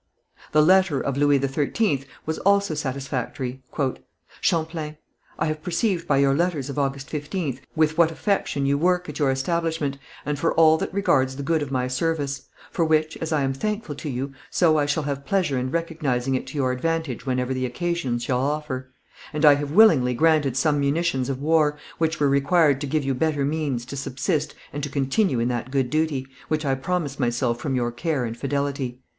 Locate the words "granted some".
20.15-20.79